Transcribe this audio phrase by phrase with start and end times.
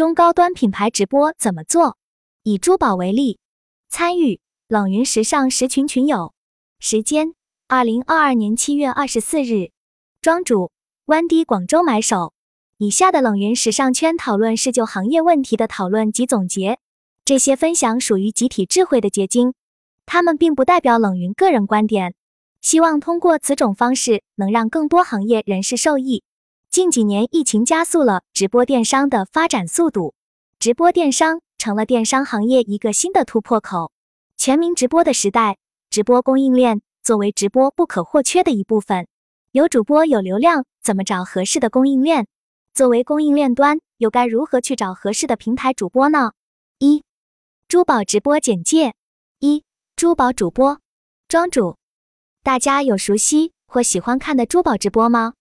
[0.00, 1.98] 中高端品牌直播怎么做？
[2.42, 3.38] 以珠宝为例，
[3.90, 6.32] 参与冷云时尚十群群友，
[6.78, 7.34] 时间
[7.68, 9.72] 二零二二年七月二十四日，
[10.22, 10.70] 庄主
[11.04, 12.32] 湾迪广州买手。
[12.78, 16.78] 以下的冷云时尚圈讨论是就行业问题的讨论及总结，
[17.26, 19.52] 这些分享属于集体智慧的结晶，
[20.06, 22.14] 他们并不代表冷云个人观点。
[22.62, 26.24] 希望通过此种方式能让更多行业人士受益。
[26.70, 30.14] 近几年，疫情加速了直播电商的发展速度，
[30.60, 33.90] 直播电商成了电商行业一个新的突破口。
[34.36, 35.58] 全民直播的时代，
[35.90, 39.08] 直播供应链作为直播不可或缺的一部分。
[39.50, 42.28] 有主播有流量，怎么找合适的供应链？
[42.72, 46.34] 作为供应链端，又该如何去找合适的平台主播呢？
[46.78, 47.02] 一、
[47.66, 48.94] 珠宝直播简介。
[49.40, 49.64] 一、
[49.96, 50.78] 珠宝主播
[51.26, 51.78] 庄主，
[52.44, 55.32] 大家有熟悉或喜欢看的珠宝直播吗？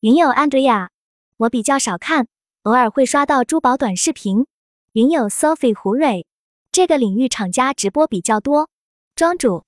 [0.00, 0.90] 云友 Andrea，
[1.38, 2.28] 我比较少看，
[2.62, 4.46] 偶尔会刷到珠宝短视频。
[4.92, 6.24] 云友 Sophie 胡蕊，
[6.70, 8.70] 这个领域厂家直播比较多。
[9.16, 9.64] 庄主，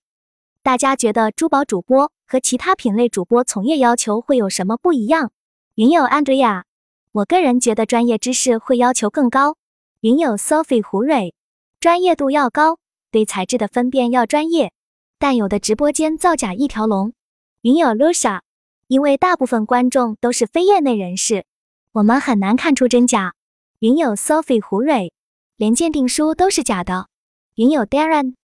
[0.62, 5.33] 大家觉得珠宝主播和其他品类主播从业要求会有什么不一样？
[5.75, 6.62] 云友 Andrea。
[7.11, 9.56] 我个人觉得专业知识会要求更高。
[10.03, 11.34] 云友 Sophie 胡蕊，
[11.81, 12.78] 专业度要高，
[13.11, 14.72] 对材质的分辨要专业。
[15.19, 17.15] 但有的直播间造假一条龙。
[17.62, 18.42] 云友 Lucia，
[18.91, 21.45] 因为大部分观众都是非业内人士，
[21.93, 23.35] 我们很难看出真假。
[23.79, 25.13] 云友 Sophie 胡蕊，
[25.57, 27.07] 连鉴定书都是假的。
[27.55, 28.35] 云友 Darren，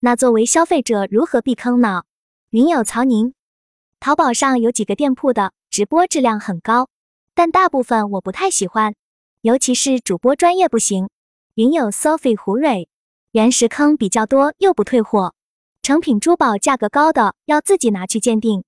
[0.00, 2.02] 那作为消费者如何避坑呢？
[2.50, 3.32] 云友曹宁，
[3.98, 6.90] 淘宝上有几个店铺的直播质量很高。
[7.34, 8.94] 但大部分我不太喜欢，
[9.40, 11.08] 尤其是主播专业不行。
[11.54, 12.90] 云友 Sophie 胡蕊，
[13.32, 15.34] 原石坑比较多又不退货，
[15.80, 18.64] 成品珠宝价格高的要自己拿去鉴定，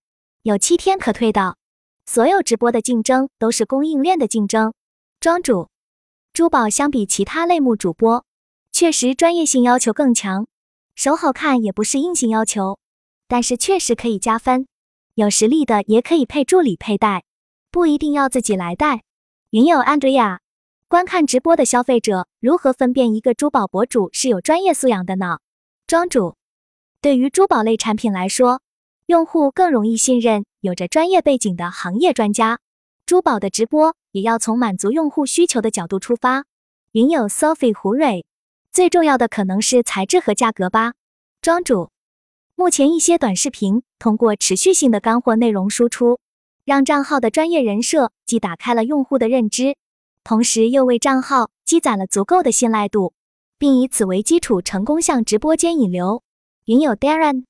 [0.47, 1.57] 有七天可退的。
[2.05, 4.75] 所有直播的竞争都是供应链的竞争。
[5.19, 5.71] 庄主，
[6.33, 8.25] 珠宝相比其他类目主播，
[8.71, 10.47] 确实专业性要求更强，
[10.95, 12.79] 手好看也不是硬性要求，
[13.27, 14.69] 但是确实可以加分。
[15.15, 17.25] 有实力的也可以配助理佩戴。
[17.73, 19.03] 不一定要自己来戴。
[19.51, 20.39] 云友 Andrea，
[20.87, 25.41] 观看直播的消费者如何分辨一个珠宝博主是有专业素养的呢？
[25.89, 26.37] 庄主，
[27.01, 28.61] 对于珠宝类产品来说，
[29.07, 32.59] 用户更容易信任有着专业背景的行业专家。
[33.07, 36.45] 珠宝的直播也要从满足用户需求的角度出发。
[36.91, 38.25] 云友 Sophie 胡蕊，
[38.73, 40.95] 最重要的可能是材质和价格吧。
[41.41, 41.91] 庄主，
[42.57, 46.19] 目前一些短视频通过持续性的干货内容输出。
[46.65, 49.77] 让账号的专业人设既打开了用户的认知，
[50.25, 53.13] 同时又为账号积攒了足够的信赖度，
[53.57, 56.25] 并以此为基础成功向直播间引流。
[56.65, 57.45] 云友 Darren，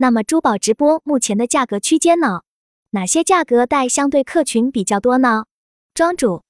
[0.00, 2.42] 那么珠宝直播目前的价格区间呢？
[2.90, 5.46] 哪些价格带相对客群比较多呢？
[5.92, 6.44] 庄主，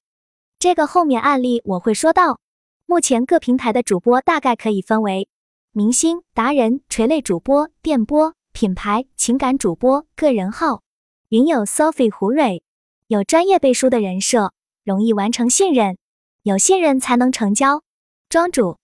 [0.59, 2.39] 这个后面案例我会说到。
[2.85, 5.27] 目前各平台的主播大概可以分为
[5.71, 10.83] 明星、达人、垂类主播、电播、品牌、情感主播、个人号。
[11.29, 12.61] 云有 Sophie 胡蕊，
[13.07, 15.97] 有专业背书的人设，容易完成信任，
[16.43, 17.81] 有信任才能成交。
[18.29, 18.77] 庄主，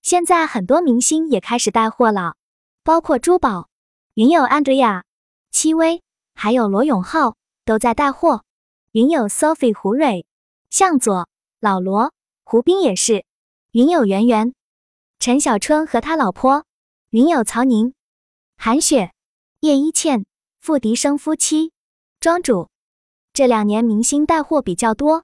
[0.00, 2.36] 现在很多明星也开始带货了，
[2.82, 3.67] 包括珠宝。
[4.18, 5.04] 云友 Andrea、
[5.52, 6.02] 戚薇，
[6.34, 8.42] 还有罗永浩都在带货。
[8.90, 10.26] 云友 Sophie 胡蕊，
[10.70, 11.28] 向佐、
[11.60, 12.12] 老罗、
[12.42, 13.24] 胡兵也是。
[13.70, 14.54] 云友圆圆、
[15.20, 16.64] 陈小春和他老婆。
[17.10, 17.94] 云友曹宁、
[18.56, 19.12] 韩雪、
[19.60, 20.26] 叶一茜、
[20.60, 21.70] 付笛声夫妻。
[22.18, 22.70] 庄主，
[23.32, 25.22] 这两年明星带货比较多，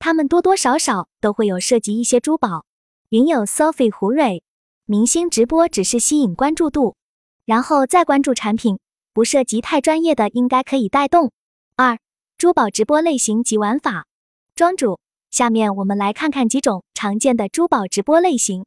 [0.00, 2.64] 他们多多少少都会有涉及一些珠宝。
[3.10, 4.42] 云友 Sophie 胡蕊，
[4.84, 6.96] 明星直播只是吸引关注度，
[7.44, 8.78] 然后再关注产品，
[9.12, 11.32] 不涉及太专业的应该可以带动。
[11.76, 11.98] 二、
[12.38, 14.06] 珠宝直播类型及玩法。
[14.54, 18.64] 庄主，下面我们来看看几种常见的珠宝直播类型。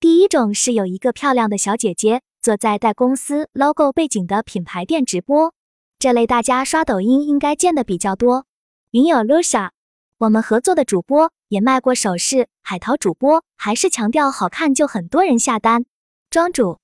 [0.00, 5.52] 第一种是有一个漂亮的小姐姐坐在带公司 logo 背景的品牌店直播。
[5.98, 8.46] 这类大家刷抖音应该见的比较多。
[8.92, 9.70] 云友 Lucia，
[10.18, 15.84] 我们合作的主播也卖过首饰，海淘主播还是强调好看就很多人下单。
[16.30, 16.78] 庄主，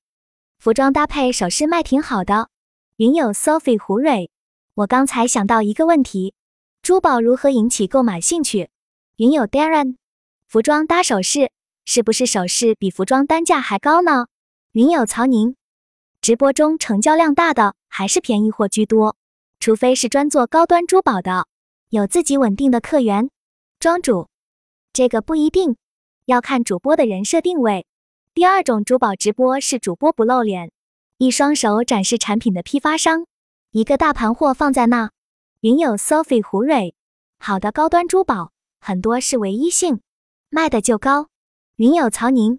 [0.65, 2.49] 服装搭配首饰卖挺好的。
[2.97, 4.31] 云友 Sophie 胡蕊，
[4.73, 6.33] 我刚才想到一个问题，
[6.81, 8.71] 珠宝如何引起购买兴趣？
[9.17, 9.97] 云友 Darren，
[10.49, 11.51] 服装搭首饰，
[11.85, 14.29] 是不是首饰比服装单价还高呢？
[14.73, 15.55] 云友曹宁。
[16.23, 19.17] 直播中成交量大的还是便宜货居多，
[19.61, 21.47] 除非是专做高端珠宝的，
[21.91, 23.29] 有自己稳定的客源。
[23.79, 24.31] 庄主，
[24.95, 25.77] 这个不一定，
[26.25, 27.85] 要看主播的人设定位。
[28.35, 30.73] 第二种珠宝直播是主播不露脸，
[31.19, 33.27] 一双手展示产品的批发商，
[33.71, 35.13] 一个大盘货放在那。
[35.61, 36.97] 云友 Sophie 胡蕊，
[37.39, 38.51] 好的高端珠宝
[38.81, 40.01] 很多是唯一性，
[40.51, 41.29] 卖的就高。
[41.77, 42.59] 云友曹宁，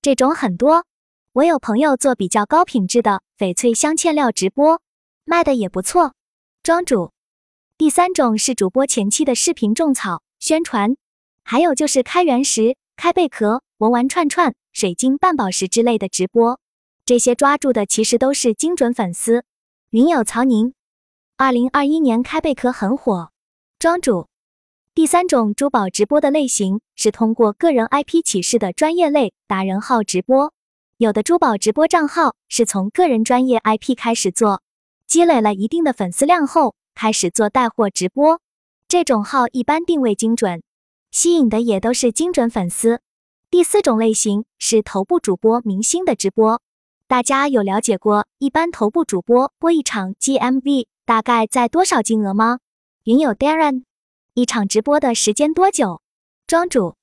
[0.00, 0.86] 这种很多。
[1.34, 4.80] 我有朋友做比较高品质的翡翠镶嵌料直播，
[5.26, 6.14] 卖的也不错。
[6.62, 7.12] 庄主，
[7.76, 10.96] 第三种是主播前期的视频种草宣传，
[11.44, 16.60] 还有就是开原石、开贝壳、文玩串串、水晶半宝石之类的直播，
[17.04, 19.42] 这些抓住的其实都是精准粉丝。
[19.90, 20.72] 云友曹宁，
[21.36, 23.32] 二零二一年开贝壳很火。
[23.80, 24.28] 庄主。
[24.94, 30.52] 第三种珠宝直播的类型是通过个人 IP 起势的专业类达人号直播。
[30.96, 34.62] 有的珠宝直播账号是从个人专业 IP 开始做，
[35.08, 38.40] 积累了一定的粉丝量后，开始做带货直播。
[38.86, 40.62] 这种号一般定位精准，
[41.12, 43.02] 吸引的也都是精准粉丝。
[43.50, 46.62] 第四种类型是头部主播明星的直播。
[47.06, 52.60] 大家有了解过一般头部主播播一场 GMV 大概在多少金额吗？
[53.04, 53.84] 云友 Darren。
[54.32, 56.00] 一场直播的时间多久？
[56.46, 56.96] 庄主，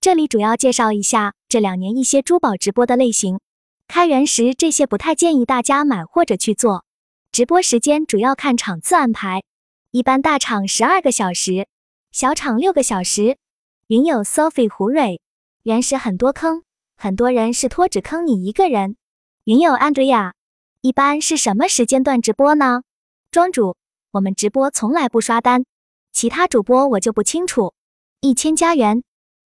[0.00, 3.40] 这里主要介绍一下这两年一些珠宝直播的类型。
[3.88, 6.84] 开原石这些不太建议大家买或者去做。
[7.32, 9.42] 直播时间主要看场次安排，
[9.90, 11.66] 一般大场十二个小时，
[12.12, 13.38] 小场六个小时。
[13.86, 15.20] 云友 Sophie 胡蕊，
[15.62, 16.64] 原石很多坑，
[16.96, 18.96] 很多人是托只坑你一个人。
[19.44, 20.32] 云友 Andrea，
[20.80, 22.82] 一般是什么时间段直播呢？
[23.30, 23.76] 庄主，
[24.10, 25.64] 我们直播从来不刷单。
[26.12, 27.74] 其他主播我就不清楚。
[28.20, 29.02] 一千加元，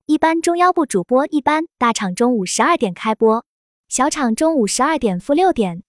[0.06, 3.44] 一般中腰部主播一般大场中午十二点开播，
[3.88, 5.82] 小场中午十二点负六点，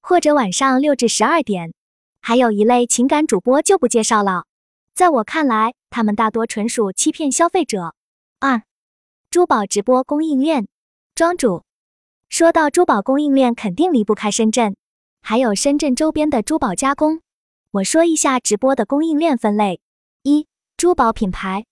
[0.00, 1.74] 或者晚上六至十二点。
[2.20, 4.44] 还有一类情感主播就不介绍了，
[4.94, 7.94] 在我看来，他们大多纯属欺骗消费者。
[8.40, 8.62] 二，
[9.30, 10.66] 珠宝直播供应链，
[11.14, 11.62] 庄主，
[12.30, 14.74] 说到珠宝供应链，肯定离不开深圳，
[15.20, 17.20] 还有深圳周边的珠宝加工。
[17.72, 19.80] 我说一下直播的供应链分类。
[20.22, 20.46] 一
[20.78, 21.66] 珠宝品牌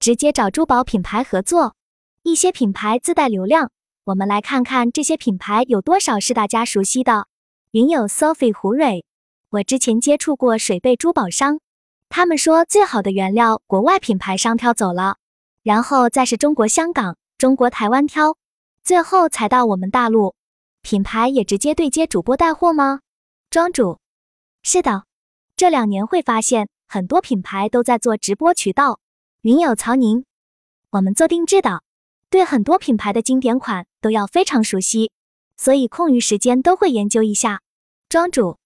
[0.00, 1.76] 直接找珠宝品牌合作，
[2.24, 3.70] 一些品牌自带流量，
[4.04, 7.28] 我们来看看这些品牌有多少是大家熟悉的。
[7.70, 9.04] 云有 Sophie 胡蕊，
[9.50, 11.60] 我之前接触过水贝珠宝商，
[12.14, 15.16] 他们说最好的原料国外品牌商挑走了，
[15.62, 18.36] 然后再是中国香港、中国台湾挑，
[18.84, 20.34] 最后才到我们大陆。
[20.82, 23.00] 品牌也直接对接主播带货吗？
[23.48, 23.98] 庄主，
[24.62, 25.04] 是的，
[25.56, 26.68] 这两年会发现。
[26.86, 29.00] 很多品牌都在做直播渠道，
[29.40, 30.26] 云友曹宁，
[30.90, 31.82] 我们做定制的，
[32.28, 35.10] 对很多品牌的经典款都要非常熟悉，
[35.56, 37.62] 所以空余时间都会研究一下。
[38.10, 38.58] 庄主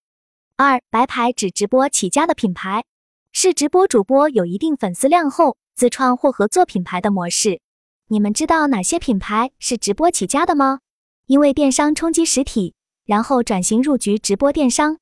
[0.57, 2.85] 二白牌只直播起家的品牌，
[3.39, 7.61] 是直播主播有一定粉丝量后自创或合作品牌的模式。
[8.09, 10.81] 你们知道哪些品牌是直播起家的吗？
[11.27, 12.75] 因为电商冲击实体，
[13.05, 14.97] 然后转型入局直播电商。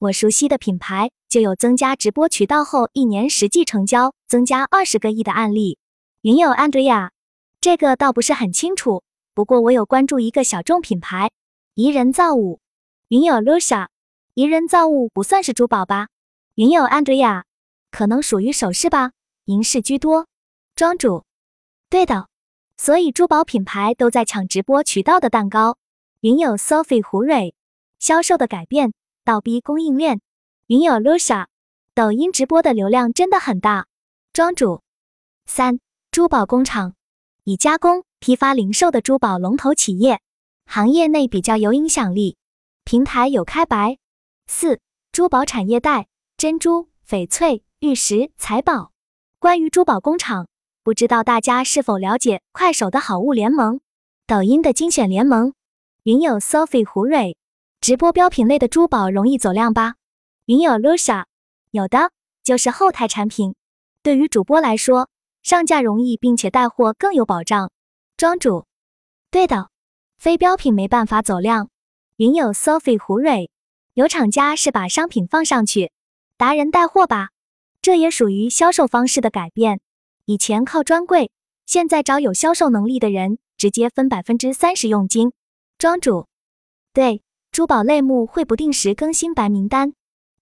[0.00, 5.78] 我熟悉的品牌就有增加直播渠道后一年实际成交增加二十个亿的案例。
[6.22, 7.10] 云友 Andrea，
[7.60, 11.30] 这个倒不是很清楚，不过我有关注一个小众品牌
[11.76, 12.58] 宜人造物。
[13.10, 13.86] 云友 Lucia，
[14.34, 16.08] 宜人造物不算是珠宝吧？
[16.56, 17.44] 云友 Andrea，
[17.96, 19.12] 可能属于首饰吧，
[19.46, 20.26] 银饰居多。
[20.74, 21.24] 庄主，
[21.88, 22.28] 对的，
[22.76, 25.78] 所以珠宝品牌都在抢直播渠道的蛋糕。
[26.20, 27.54] 云友 Sophie 胡蕊，
[27.98, 28.92] 销售的改变。
[29.24, 30.20] 倒逼供应链，
[30.66, 31.46] 云友 Lucia，
[31.94, 33.86] 抖音直播的流量真的很大。
[34.34, 34.82] 庄主。
[35.46, 35.80] 三。
[36.10, 36.94] 珠宝工厂，
[37.44, 40.20] 以加工、批发、零售的珠宝龙头企业，
[40.66, 42.36] 行业内比较有影响力，
[42.84, 43.96] 平台有开白。
[44.46, 44.80] 四。
[45.12, 48.90] 珠宝产业带，珍珠、翡翠、玉石、财宝。
[49.38, 50.48] 关于珠宝工厂，
[50.82, 53.78] 不知道大家是否了解快手的好物联盟，
[54.26, 55.54] 抖音的精选联盟？
[56.02, 57.36] 云友 Sophie 胡蕊。
[57.80, 59.94] 直播标品类的珠宝容易走量吧？
[60.46, 61.26] 云友 Lucia，
[61.70, 62.10] 有的
[62.42, 63.54] 就是后台产品。
[64.02, 65.08] 对于主播来说，
[65.44, 67.70] 上架容易，并且带货更有保障。
[68.16, 68.66] 庄主，
[69.30, 69.68] 对的，
[70.18, 71.70] 非标品没办法走量。
[72.16, 73.48] 云友 Sophie 胡蕊，
[73.94, 75.92] 有厂家是把商品放上去，
[76.36, 77.28] 达人带货吧？
[77.86, 79.78] 这也属于销售方式的改变。
[80.24, 81.30] 以前靠专柜，
[81.66, 85.30] 现在找有销售能力的人，直接分百分之三十佣金。
[85.78, 86.26] 庄主，
[86.92, 87.22] 对。
[87.52, 89.92] 珠宝类目会不定时更新白名单，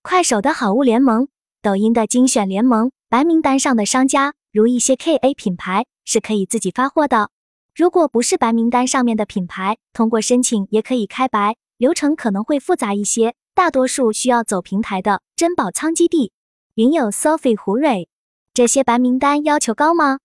[0.01, 1.29] 快手的好物联盟、
[1.61, 7.29] 抖音的精选联盟，白名单上的商家，如一些 KA 品牌是可以自己发货的。
[7.77, 16.33] 如果不是白名单上面的品牌，通过申请也可以开白，流程可能会复杂一些，大多数需要走平台的珍宝仓基地。
[16.76, 18.09] 云友 Sophie 胡蕊，
[18.52, 20.19] 这些白名单要求高吗？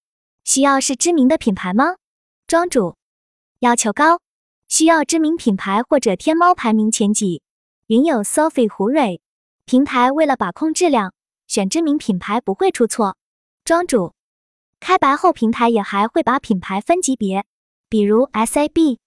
[0.43, 1.97] 需要是知名的品牌吗？
[2.47, 2.95] 庄主，
[3.59, 4.19] 要求高。
[4.67, 7.43] 需要知名品牌或者天猫排名前几。
[7.85, 9.21] 云友 Sophie 胡蕊，
[9.65, 11.13] 平台为了把控质量，
[11.45, 13.15] 选知名品牌不会出错。
[13.63, 14.15] 庄主，
[14.79, 17.45] 开白后，平台也还会把品牌分级别，
[17.89, 18.97] 比如 SAB、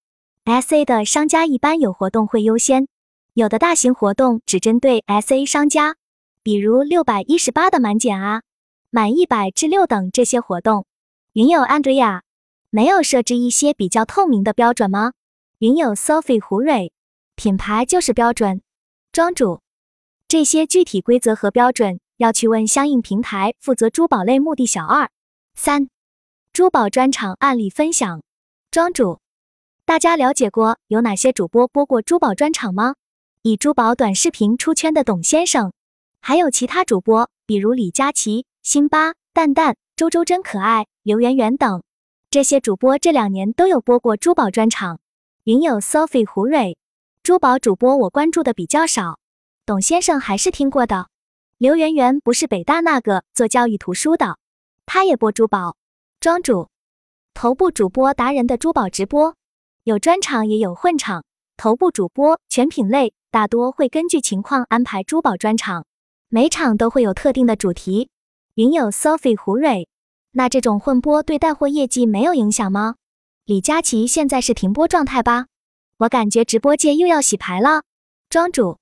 [0.45, 2.87] SA 的商家一般有活动会优先，
[3.35, 5.97] 有的大型活动只针对 SA 商家，
[6.43, 8.43] 比如六百一十八的满减啊、
[8.91, 10.87] 满一百至六等这些活动。
[11.35, 12.23] 云友 Andrea
[12.71, 15.13] 没有设置一些比较透明的标准吗？
[15.59, 16.93] 云友 Sophie 胡蕊，
[17.37, 18.61] 品牌就是标准。
[19.13, 19.61] 庄主，
[20.27, 25.11] 这些具体规则和标准要去问相应平台负责珠宝类目的小二。
[25.55, 25.89] 三、
[26.53, 28.23] 珠宝专场案例分享。
[28.71, 29.21] 庄主，
[29.85, 32.95] 大家了解过有哪些主播播过珠宝专场吗？
[33.43, 35.73] 以珠宝短视频出圈的董先生，
[36.25, 41.83] 还有其他主播，比如李佳琦、辛巴、蛋蛋、周周真可爱、刘媛媛等。
[42.31, 45.01] 这些主播这两年都有播过珠宝专场。
[45.43, 46.77] 云友 Sophie 胡蕊，
[47.25, 49.19] 珠宝主播我关注的比较少，
[49.67, 51.09] 董先生还是听过的。
[51.59, 54.39] 刘媛媛不是北大那个做教育图书的。
[54.87, 55.77] 她也播珠宝，
[56.21, 56.69] 庄主，
[57.35, 59.35] 头部主播达人的珠宝直播，
[59.83, 61.25] 有专场也有混场。
[61.57, 65.85] 头部主播全品类，大多会根据情况安排珠宝专场，
[66.35, 68.09] 每场都会有特定的主题。
[68.55, 69.87] 云友 Sophie 胡蕊，
[70.31, 72.95] 那这种混播对带货业绩没有影响吗？
[73.45, 75.49] 李佳琦现在是停播状态吧？
[75.99, 77.83] 我感觉直播界又要洗牌了。
[78.31, 78.79] 庄主，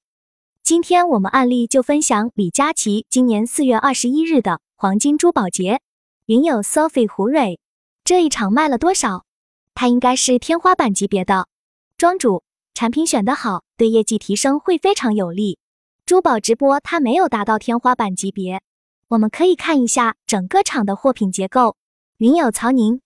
[0.62, 5.80] 今天我们案例就分享李佳琦今年四月二十一日的黄金珠宝节。
[6.26, 7.58] 云友 Sophie 胡蕊，
[8.04, 9.24] 这一场卖了多少？
[9.74, 11.48] 他应该是天花板级别的
[11.98, 15.58] 庄主，产品选得好，对业绩提升会非常有利。
[16.10, 18.62] 珠宝直播它没有达到天花板级别，
[19.06, 21.76] 我们可以看一下整个场的货品结构。
[22.16, 23.00] 云友曹宁，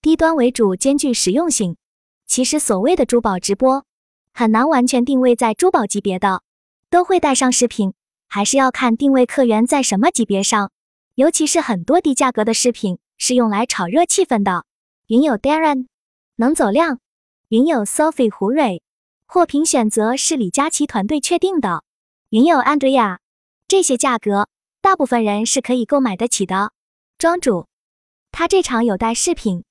[0.00, 1.76] 低端为主，兼具实用性。
[2.24, 3.84] 其实所谓的珠宝直播，
[4.32, 6.42] 很难完全定位在珠宝级别的，
[6.88, 7.94] 都会带上饰品，
[8.28, 10.70] 还是要看定位客源在什么级别上。
[11.16, 14.64] 尤其是很多低价格的饰品是用来炒热气氛的。
[15.08, 15.88] 云友 Darren
[16.36, 17.00] 能走量，
[17.48, 18.84] 云友 Sophie 胡蕊，
[19.26, 21.82] 货品选择是李佳琦团队确定的。
[22.30, 23.18] 云友 Andrea，
[23.68, 24.48] 这些价格
[24.80, 26.72] 大部分人是可以购买得起的。
[27.18, 27.66] 庄主，
[28.32, 29.62] 他这场有带饰品，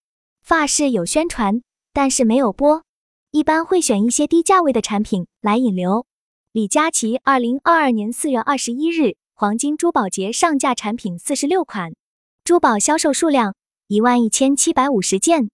[0.42, 2.84] 发饰有宣传，但是没有播，
[3.32, 6.06] 一般会选一些低价位的产品来引流。
[6.54, 9.18] 李佳琦二零二二年四月二十一日。
[9.38, 11.94] 黄金珠宝节上架产品四十六款，
[12.46, 13.54] 珠宝销售数量
[13.88, 15.50] 一万一千七百五十件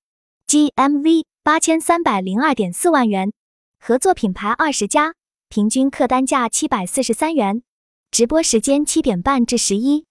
[0.45, 3.33] ，GMV 八千三百零二点四万元，
[3.79, 5.15] 合作品牌二十家，
[5.51, 7.61] 平均客单价七百四十三元。
[8.09, 10.05] 直播时间七点半至十一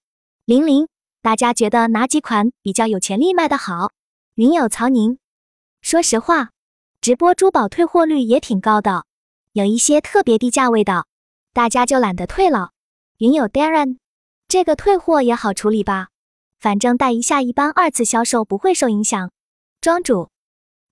[0.44, 0.86] 零零，
[1.22, 3.92] 大家觉得哪几款比较有潜力卖得好？
[4.34, 5.16] 云友曹宁，
[5.80, 6.50] 说实话，
[7.00, 9.06] 直播珠宝退货率也挺高的，
[9.54, 11.06] 有一些特别低价位的，
[11.54, 12.72] 大家就懒得退了。
[13.16, 13.96] 云友 Darren，
[14.46, 16.08] 这个退货也好处理吧，
[16.58, 19.32] 反正带一下，一般二次销售不会受影响。
[19.80, 20.28] 庄主，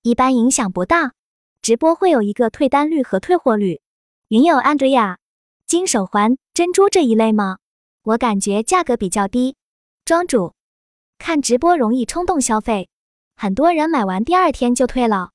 [0.01, 1.13] 一般影响不大，
[1.61, 3.83] 直播会有一个退单率和退货率。
[4.29, 5.17] 云友 Andrea，
[5.65, 7.57] 金手环、珍珠这一类吗？
[8.03, 9.57] 我感觉价格比较低。
[10.05, 10.53] 庄主，
[11.17, 12.91] 看直播容易冲动消费，
[13.37, 15.31] 很多人买完第二天就退了，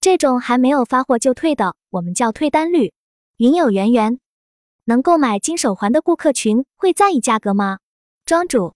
[0.00, 2.92] 这种还没有发货就退的，我们叫退单率。
[3.38, 4.20] 云友圆圆。
[4.84, 7.80] 能购买金手环的顾客群会在意价格吗？
[8.24, 8.74] 庄主，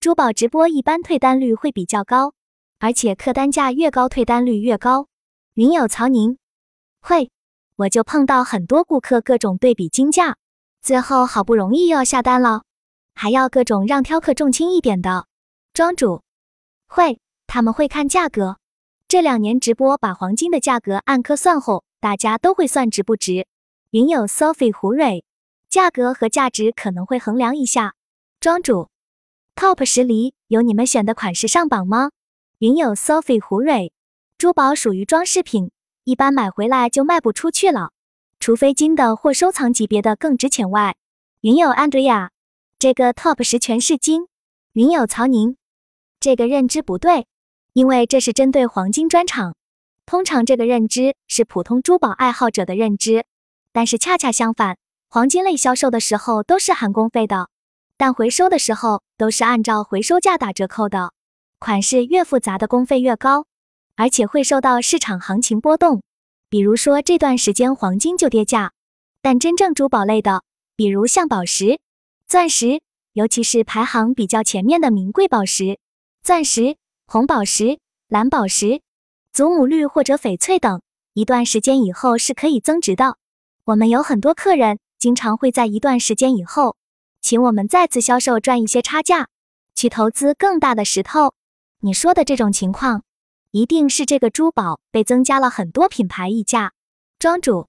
[0.00, 2.34] 珠宝直播一般退单率会比较高，
[2.80, 5.06] 而且客单价越高，退单率越高。
[5.54, 6.38] 云友曹宁，
[7.00, 7.30] 会，
[7.76, 10.36] 我就碰到很多顾客各种对比金价，
[10.82, 12.62] 最后好不容易又要下单了，
[13.14, 15.26] 还要各种让挑客重轻一点的。
[15.74, 16.22] 庄主，
[16.88, 18.58] 会，他们会看价格。
[19.08, 23.46] 这两年直播把黄金的价格按克算后，大家都会算值不值。
[23.90, 25.22] 云友 Sophie 胡蕊。
[25.68, 27.94] 价格和价值可能会衡量一下。
[28.40, 28.88] 庄主
[29.56, 32.12] ，Top 十里有你们选的款式上榜吗？
[32.58, 33.92] 云友 Sophie 胡蕊，
[34.38, 35.72] 珠宝属于装饰品，
[36.06, 37.90] 一般买回来就卖不出去了，
[38.38, 40.94] 除非金的或收藏级别的更值钱外。
[41.40, 42.28] 云友 Andrea，
[42.78, 44.28] 这个 Top 十全是金。
[44.74, 45.56] 云友曹宁，
[46.20, 47.26] 这个认知不对，
[47.72, 49.56] 因为这是针对黄金专场，
[50.06, 53.24] 通常这个认知是普通珠宝爱好者的认知，
[53.72, 54.78] 但是恰恰相反。
[55.08, 57.48] 黄金类销售的时候都是含工费的，
[57.96, 61.12] 但回收的时候都是按照回收价打折扣的。
[61.58, 63.46] 款式越复杂的工费越高，
[63.96, 66.02] 而且会受到市场行情波动。
[66.48, 68.72] 比如说这段时间黄金就跌价，
[69.20, 70.44] 但真正珠宝类的，
[70.76, 71.80] 比如像宝石、
[72.28, 72.80] 钻石，
[73.12, 75.78] 尤其是排行比较前面的名贵宝石，
[76.22, 76.76] 钻石、
[77.06, 78.80] 红宝石、蓝宝石、
[79.32, 80.80] 祖母绿或者翡翠等，
[81.14, 83.16] 一段时间以后是可以增值的。
[83.64, 84.78] 我们有很多客人。
[84.98, 86.74] 经常会在一段时间以后，
[87.20, 89.28] 请我们再次销售赚一些差价，
[89.74, 91.34] 去投资更大的石头。
[91.80, 93.04] 你说的这种情况，
[93.50, 96.72] 一定是这个珠宝被增加了很多品牌溢价。
[97.18, 97.68] 庄主，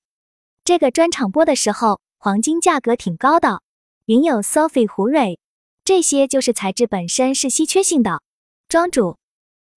[0.63, 3.61] 这个专场播的时候，黄金价格挺高的，
[4.05, 5.39] 云有 Sophie 胡蕊，
[5.85, 8.21] 这些就是材质本身是稀缺性的。
[8.67, 9.17] 庄主，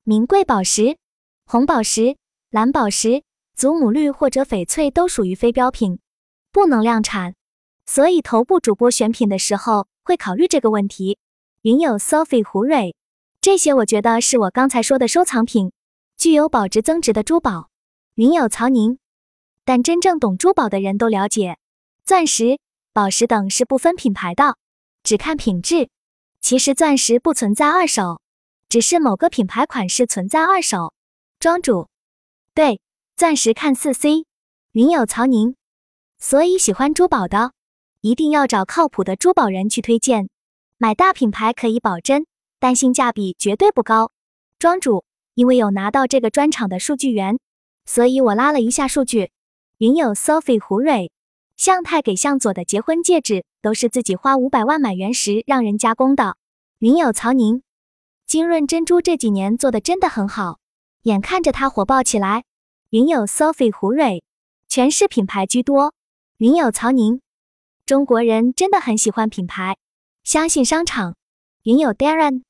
[0.02, 0.96] 名贵宝石、
[1.46, 2.16] 红宝石、
[2.50, 3.22] 蓝宝石、
[3.54, 6.00] 祖母绿或者翡翠都属于非标品，
[6.50, 7.36] 不能量产，
[7.86, 11.18] 所以头部主播选品的时候会考虑这个问题。
[11.62, 12.96] 云有 Sophie 胡蕊，
[13.40, 15.70] 这些我觉得是我刚才说的收藏品，
[16.20, 17.70] 具有保值增值的珠宝。
[18.14, 18.98] 云有曹宁，
[19.64, 21.56] 但真正懂珠宝的人都了解，
[22.04, 22.60] 钻石、
[22.92, 24.58] 宝石等是不分品牌的，
[25.02, 25.88] 只看品质。
[26.42, 28.20] 其实钻石不存在二手，
[28.68, 30.92] 只是某个品牌款式存在二手。
[31.38, 31.88] 庄主，
[32.52, 32.82] 对，
[33.16, 34.26] 钻石看四 C。
[34.72, 35.56] 云有曹宁，
[36.18, 37.52] 所以喜欢珠宝的，
[38.02, 40.28] 一定要找靠谱的珠宝人去推荐。
[40.76, 42.26] 买大品牌可以保真，
[42.58, 44.12] 但性价比绝对不高。
[44.58, 45.02] 庄主，
[45.34, 47.38] 因为有拿到这个专场的数据源，
[47.84, 49.30] 所以我拉了一下数据。
[49.78, 51.10] 云有 Sophie 胡蕊，
[51.56, 56.36] 向太给向佐的结婚戒指都是自己花五百万买原石让人加工的。
[56.78, 57.62] 云有曹宁，
[58.26, 60.58] 金润珍珠这几年做的真的很好，
[61.02, 62.44] 眼看着它火爆起来。
[62.90, 64.22] 云有 Sophie 胡蕊，
[64.68, 65.94] 全是品牌居多。
[66.38, 67.20] 云有曹宁，
[67.86, 69.76] 中国人真的很喜欢品牌。
[70.24, 71.16] 相信商场，
[71.62, 72.42] 云有 Darren，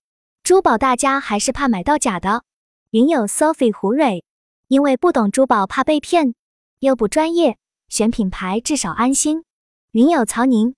[0.42, 2.42] 珠宝大家还是怕买到假的。
[2.90, 4.24] 云有 Sophie 胡蕊，
[4.66, 6.34] 因为不懂珠宝怕被骗，
[6.80, 7.56] 又不专业，
[7.88, 9.44] 选品牌至少安心。
[9.92, 10.74] 云有曹宁，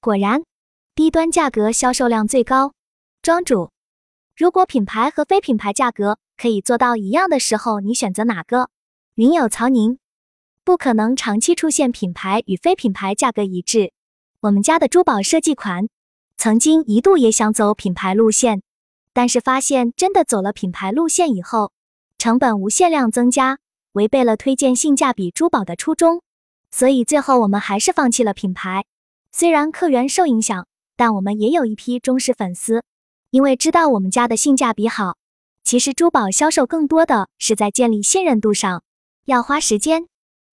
[0.00, 0.44] 果然
[0.94, 2.72] 低端价格销售量最高。
[3.20, 3.70] 庄主，
[4.34, 8.70] 如果品牌和非品牌价格可以做到一样的时候，你选择哪个？
[9.16, 9.98] 云有曹宁，
[10.64, 13.92] 不可能长期出现品牌与非品牌价格一致。
[14.40, 15.86] 我们家的珠宝设计款。
[16.38, 18.62] 曾经一度也想走品牌路线，
[19.12, 21.72] 但是发现真的走了品牌路线以后，
[22.18, 23.58] 成本无限量增加，
[23.92, 26.22] 违背了推荐性价比珠宝的初衷，
[26.70, 28.84] 所以最后我们还是放弃了品牌。
[29.30, 32.82] 虽然客源受影响，但我们也有一批忠实粉丝，
[33.30, 35.16] 因为知道我们家的性价比好。
[35.64, 38.82] 其实珠宝销售更多的是在建立信任度上，
[39.26, 40.06] 要花时间。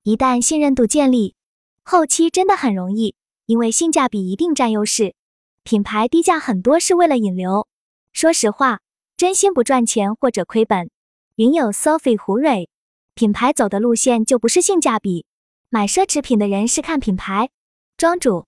[0.03, 1.36] 一旦信任度建立，
[1.84, 5.15] 后期真的很容易，因为性价比一定占优势。
[5.63, 7.67] 品牌低价很多是为了引流，
[8.13, 8.82] 说实话，
[9.15, 10.89] 真心不赚钱或者亏本。
[11.36, 12.69] 云有 Sophie 胡蕊，
[13.13, 15.26] 品牌走的路线就不是性价比，
[15.69, 17.50] 买奢侈品的人是看品牌。
[17.95, 18.45] 庄主，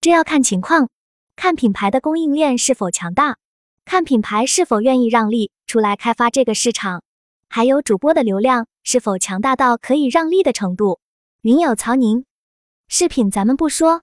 [0.00, 0.90] 这要看情况，
[1.36, 3.38] 看品牌的供应链是否强大，
[3.84, 7.02] 看品牌是否愿意让利出来开发这个市场，
[7.48, 11.00] 还有主播的流量是否强大到可以让利的程度。
[11.42, 12.26] 云有曹宁，
[12.88, 14.02] 饰品咱们不说，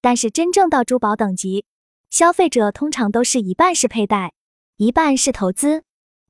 [0.00, 1.64] 但是真正到珠宝等级。
[2.08, 4.32] 消费者通常都是一半是佩戴，
[4.78, 5.84] 一半是投资，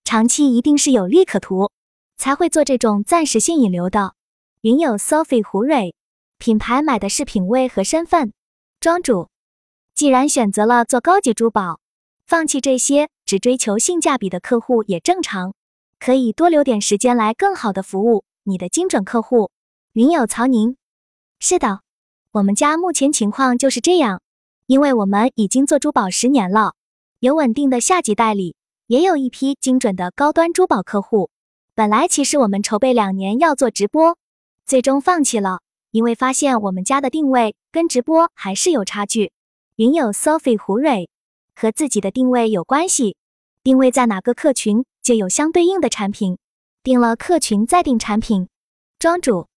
[0.04, 1.72] 长期一定是有利可图，
[2.16, 4.14] 才会做这种暂时性引流的。
[4.60, 5.96] 云友 Sophie 胡蕊，
[6.38, 8.32] 品牌买的是品味和身份。
[8.78, 9.30] 庄主，
[9.96, 11.80] 既然选择了做高级珠宝，
[12.24, 15.52] 放弃这些只追求性价比的客户也正常，
[15.98, 19.50] 可以多留点时间来更好的服务你的精准客户。
[19.94, 20.76] 云友曹宁，
[21.40, 21.80] 是的，
[22.30, 24.22] 我们家目前情况就是这样。
[24.66, 26.74] 因为我们已经做珠宝十年了，
[27.26, 28.54] 有稳定的下级代理，
[28.86, 31.28] 也有一批精准的高端珠宝客户。
[31.74, 34.16] 本来其实我们筹备两年要做直播，
[34.64, 35.58] 最终放弃了，
[35.90, 39.32] 因为发现我们家的定位跟直播还是有差距。
[39.74, 41.08] 云有 Sophie 胡蕊
[41.56, 43.16] 和自己的定位有关系，
[43.64, 46.38] 定位在哪个客群就有相对应的产品，
[46.84, 48.46] 定了客群再定产品。
[49.00, 49.48] 庄主。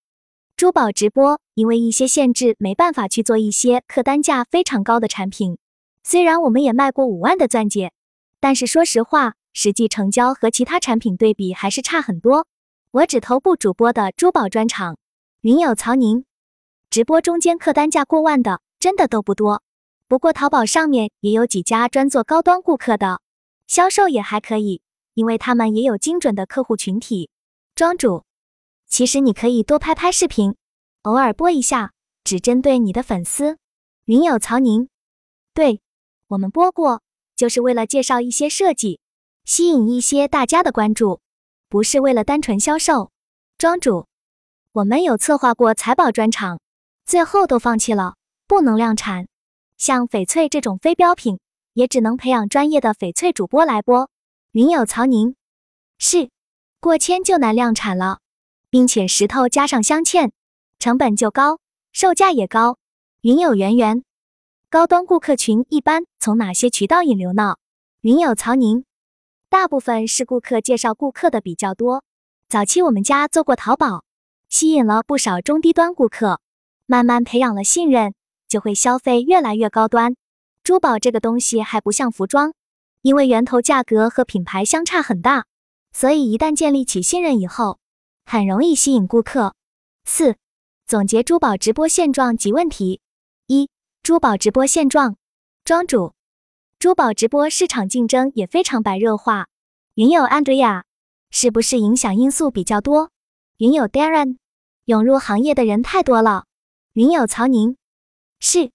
[0.58, 5.60] 珠宝直播因为一些限制没办法去做一些客单价非常高的产品。
[6.04, 7.92] 虽然我们也卖过五万的钻戒，
[8.40, 12.48] 但是说实话，实际成交和其他产品对比还是差很多。
[12.92, 14.98] 我只头部主播的珠宝专场，
[15.42, 16.26] 云有曹宁，
[16.90, 19.62] 直播中间客单价过万的真的都不多。
[20.08, 23.22] 不过淘宝上面也有几家专做高端顾客的，
[23.68, 24.82] 销售也还可以，
[25.14, 27.30] 因为他们也有精准的客户群体。
[27.76, 28.24] 庄主。
[28.88, 30.56] 其实你可以多拍拍视频，
[31.04, 31.92] 偶尔播一下，
[32.24, 33.60] 只针对你的粉丝。
[34.06, 34.90] 云有曹宁，
[35.54, 35.80] 对
[36.30, 37.02] 我们播过，
[37.36, 39.00] 就是为了介绍一些设计，
[39.46, 41.22] 吸引一些大家的关注，
[41.68, 43.10] 不是为了单纯销售。
[43.58, 44.06] 庄主，
[44.72, 46.60] 我们有策划过财宝专场，
[47.08, 48.14] 最后都放弃了，
[48.48, 49.28] 不能量产。
[49.80, 51.40] 像翡翠这种非标品，
[51.74, 54.12] 也只能培养专业的翡翠主播来播。
[54.52, 55.36] 云有曹宁，
[55.98, 56.30] 是
[56.80, 58.20] 过千就难量产了。
[58.72, 60.30] 并且石头加上镶嵌，
[60.78, 61.58] 成本就高，
[61.92, 62.78] 售价也高。
[63.22, 64.04] 云有圆圆，
[64.72, 67.56] 高端顾客群一般从哪些渠道引流呢？
[68.02, 68.86] 云友曹宁，
[69.50, 72.04] 大部分是顾客介绍顾客的比较多。
[72.48, 74.04] 早期我们家做过淘宝，
[74.48, 76.40] 吸引了不少中低端顾客，
[76.86, 78.14] 慢慢培养了信任，
[78.48, 80.16] 就会消费越来越高端。
[80.64, 82.54] 珠宝这个东西还不像服装，
[83.02, 85.48] 因为源头价格和品牌相差很大，
[85.92, 87.80] 所以一旦建立起信任以后，
[88.24, 89.56] 很容易吸引顾客。
[90.06, 90.36] 四、
[90.86, 93.02] 总结珠宝直播现状及问题。
[94.02, 95.18] 珠宝直播现状。
[95.64, 96.14] 庄主，
[96.80, 99.48] 珠宝直播市场竞争也非常白热化。
[99.94, 100.84] 云友 Andrea，
[101.30, 103.12] 是不是影响因素比较多？
[103.58, 104.38] 云友 Darren，
[104.86, 106.46] 涌入行业的人太多了。
[106.94, 107.78] 云友曹宁，
[108.40, 108.72] 是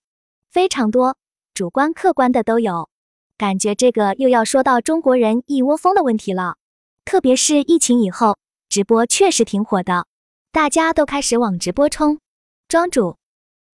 [0.50, 1.16] 非常多，
[1.52, 2.88] 主观客观的都有。
[3.36, 6.56] 感觉这个又要说到中国人一窝蜂的问题了。
[7.04, 10.06] 特别是疫情以后，直播确实挺火的，
[10.52, 12.20] 大家都开始往直播冲。
[12.68, 13.16] 庄主，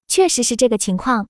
[0.09, 1.29] 确实是这个情况。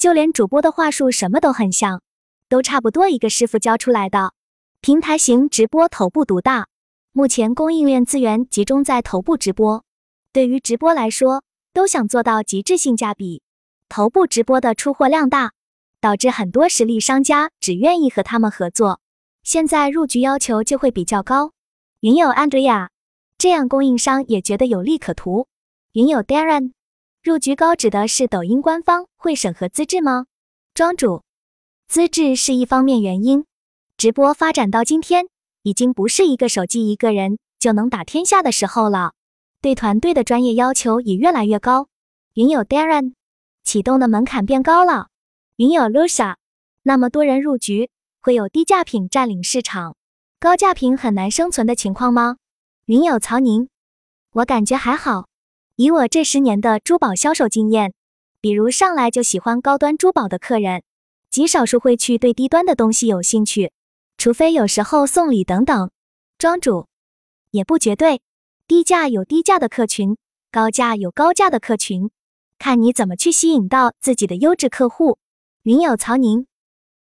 [0.00, 2.00] 就连主播的话术什么都很像，
[2.48, 4.32] 都差不多一个师傅教出来的。
[4.80, 6.68] 平台型直播头部独大，
[7.12, 9.84] 目前供应链资源集中在头部直播。
[10.32, 13.42] 对于直播来说，都想做到极致性价比。
[13.90, 15.52] 头部直播的出货量大，
[16.00, 19.00] 导致很多实力商家只愿意和他们合作。
[19.42, 21.52] 现在入局要求就会比较高。
[22.00, 22.88] 云友 Andrea，
[23.36, 25.46] 这样供应商也觉得有利可图。
[25.92, 26.72] 云友 Darren。
[27.22, 30.24] 入局高指的是抖音官方会审核资质吗？
[30.72, 31.22] 庄主，
[31.86, 33.44] 资质是一方面原因。
[33.98, 35.26] 直播发展到今天，
[35.62, 39.12] 已经不是一个手机一个人就能打天下的时候了，
[39.60, 41.88] 对团队的专业要求也越来越高。
[42.32, 43.12] 云友 Darren，
[43.64, 45.08] 启动的门槛变高了。
[45.56, 46.36] 云友 Lucia，
[46.84, 47.90] 那么多人入局，
[48.22, 49.94] 会有低价品占领市场，
[50.38, 52.38] 高价品很难生存的情况吗？
[52.86, 53.68] 云友曹宁，
[54.32, 55.26] 我感觉还好。
[55.80, 57.94] 以我这十年的珠宝销售经验，
[58.38, 60.82] 比如上来就喜欢高端珠宝的客人，
[61.30, 63.72] 极少数会去对低端的东西有兴趣，
[64.18, 65.90] 除非有时候送礼等等。
[66.36, 66.86] 庄主
[67.50, 68.20] 也不绝对，
[68.66, 70.18] 低价有低价的客群，
[70.52, 72.10] 高价有高价的客群，
[72.58, 75.16] 看你怎么去吸引到自己的优质客户。
[75.62, 76.46] 云友曹宁，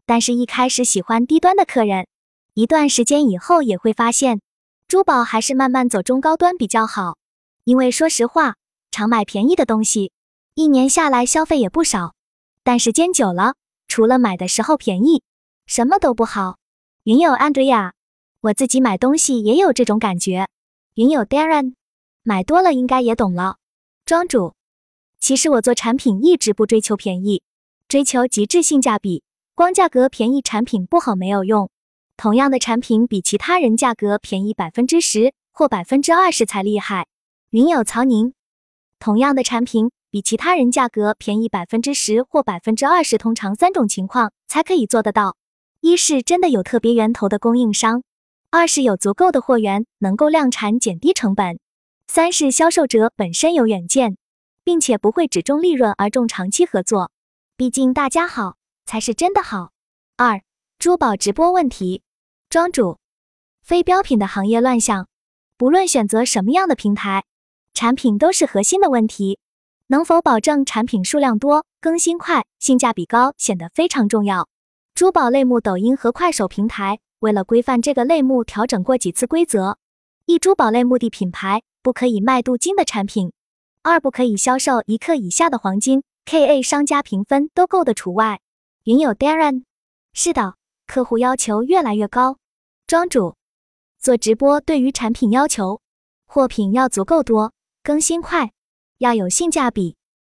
[0.05, 2.09] 但是一开始喜欢低端的客人，
[2.55, 4.41] 一段时间以后也会发现，
[4.89, 7.19] 珠宝还是慢慢走中高端比较好，
[7.63, 8.57] 因为说实话。
[8.95, 10.13] 常买便宜的东西，
[10.55, 12.15] 一年下来消费也不少，
[12.63, 13.57] 但时间久了，
[13.89, 15.25] 除了买的时候便宜，
[15.67, 16.59] 什么都不好。
[17.03, 17.91] 云友 Andrea，
[18.41, 20.47] 我自己买东西也有这种感觉。
[20.95, 21.75] 云友 Darren，
[22.23, 23.57] 买多了应该也懂了。
[24.07, 24.55] 庄主，
[25.19, 27.43] 其实我做产品一直不追求便宜，
[27.89, 29.25] 追求极致性价比。
[29.57, 31.69] 光价格便宜产品不好没有用，
[32.17, 37.09] 同样的产品比其他人价格便宜百分之十或百分之二十才厉害。
[37.51, 38.33] 云友曹宁。
[39.05, 45.37] 同样的产品比其他人价格便宜百分之十或百分之二十，通常三种情况才可以做得到：
[45.83, 48.01] 一是真的有特别源头的供应商；
[48.49, 51.57] 二是有足够的货源能够量产减低成本；
[52.07, 54.17] 三是销售者本身有远见，
[54.65, 57.11] 并且不会只重利润而重长期合作。
[57.59, 59.73] 毕竟大家好才是真的好。
[60.17, 60.41] 二、
[60.79, 62.01] 珠宝直播问题，
[62.49, 62.97] 庄主，
[63.61, 65.09] 非标品的行业乱象，
[65.59, 67.25] 不论选择什么样的平台。
[67.75, 69.41] 产品都是核心的问题，
[69.89, 74.49] 能否保证产品数量多、更新快、性价比高，显得非常重要。
[74.95, 79.77] 珠宝类目，抖音和快手平台为了规范这个类目，调整过几次规则：
[80.25, 83.31] 一、珠宝类目的品牌不可以卖镀金的产品；
[83.83, 88.41] 二、不可以销售一克以下的黄金，KA 商家评分都够的除外。
[88.85, 89.65] 云友 Darren，
[90.13, 90.55] 是的，
[90.87, 92.39] 客户要求越来越高。
[92.87, 93.35] 庄主
[93.99, 95.81] 做直播，对于产品要求，
[96.29, 97.53] 货品要足够多。
[97.85, 98.51] 更新快，
[98.97, 99.97] 要有性价比，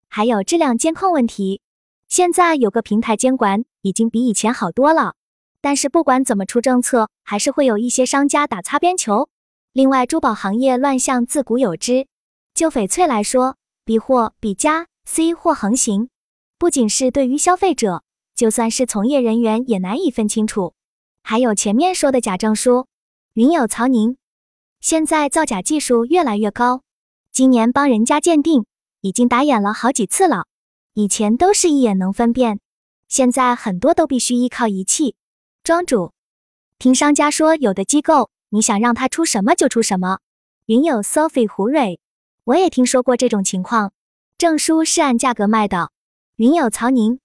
[0.09, 1.61] 还有质量监控问题。
[2.09, 5.15] 现在有个平台监管，已经比以前好多了。
[5.61, 9.29] 但是不管怎么出政策，还是会有一些商家打擦边球。
[9.73, 12.09] 另外，珠宝行业乱象自古有之。
[12.53, 16.09] 就翡翠来说，B 货、比加、C 货横行，
[16.59, 18.03] 不仅是对于消费者，
[18.35, 20.75] 就算是从业人员也难以分清楚。
[21.23, 22.89] 还有前面说的假证书，
[23.35, 24.17] 云友曹宁，
[24.81, 26.83] 现在造假技术越来越高。
[27.37, 28.65] 今年帮人家鉴定，
[29.03, 30.47] 已经打眼了好几次了。
[30.95, 32.61] 以前都是一眼能分辨，
[33.09, 35.17] 现在很多都必须依靠仪器。
[35.63, 36.13] 庄主，
[36.79, 40.21] 听商家说，有的机构你想让他出什么就出什么。
[40.65, 42.01] 云友 Sophie 胡蕊，
[42.45, 43.93] 我也听说过这种情况，
[44.39, 45.91] 证书是按价格卖的。
[46.37, 47.21] 云友曹宁，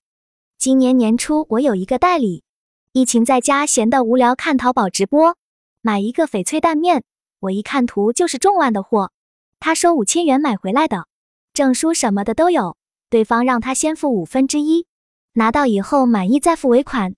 [0.58, 2.44] 今年年初我有一个代理，
[2.92, 5.38] 疫情在家闲得无聊，看淘宝直播，
[5.80, 7.06] 买一个翡翠蛋面，
[7.40, 9.14] 我一看图就是重万的货。
[9.62, 11.06] 他说五千元买回来的，
[11.54, 12.78] 证书什么的都有。
[13.12, 14.88] 对方让他先付五分之一，
[15.34, 17.14] 拿到以后满意再付尾款。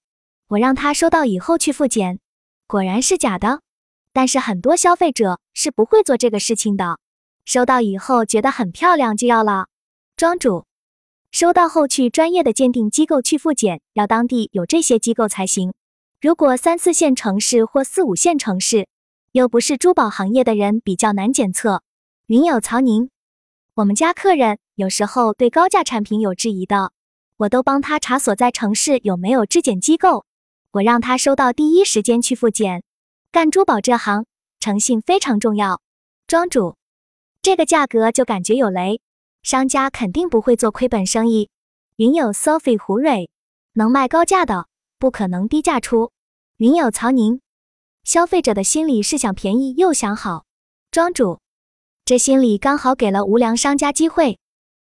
[0.50, 2.20] 我让他收到以后去复检，
[2.68, 3.62] 果然是假的。
[4.12, 7.00] 但是很多消费者是不会做这个事情的，
[7.46, 9.68] 收到以后觉得很漂亮就要了。
[10.18, 10.66] 庄主，
[11.32, 15.74] 收到后去专业的鉴定机构去复检，要当地有这些机构才行。
[16.20, 18.90] 如果三四线城市或四五线城市，
[19.32, 21.82] 又不是珠宝行业的人，比较难检测。
[22.28, 23.10] 云友曹宁，
[23.74, 26.94] 我们家客人有时候对高价产品有质疑的，
[27.36, 30.26] 我都帮他查所在城市有没有质检机构，
[30.72, 32.82] 我让他收到第一时间去复检。
[33.30, 34.26] 干珠宝这行，
[34.62, 35.82] 诚信非常重要。
[36.26, 36.78] 庄主，
[37.42, 39.02] 这个价格就感觉有雷，
[39.42, 41.50] 商家肯定不会做亏本生意。
[41.98, 43.30] 云友 Sophie 胡蕊，
[43.74, 46.14] 能卖高价的，不可能低价出。
[46.56, 47.42] 云友曹宁，
[48.06, 50.46] 消费者的心理是想便宜又想好。
[50.90, 51.42] 庄主，
[52.06, 54.38] 这心里刚好给了无良商家机会。